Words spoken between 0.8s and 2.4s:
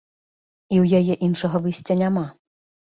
ў яе іншага выйсця няма.